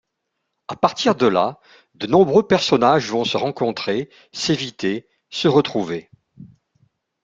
[0.67, 1.59] À partir de là,
[1.93, 6.09] de nombreux personnages vont se rencontrer, s'éviter, se retrouver.